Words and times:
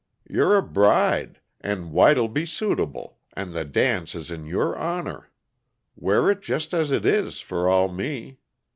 You're 0.27 0.57
a 0.57 0.63
bride, 0.63 1.39
and 1.59 1.91
white'll 1.91 2.27
be 2.27 2.47
suitable, 2.47 3.19
and 3.33 3.53
the 3.53 3.63
dance 3.63 4.15
is 4.15 4.31
in 4.31 4.47
your 4.47 4.75
honor. 4.75 5.29
Wear 5.95 6.31
it 6.31 6.41
just 6.41 6.73
as 6.73 6.91
it 6.91 7.05
is, 7.05 7.39
fer 7.39 7.67
all 7.69 7.87
me. 7.87 8.39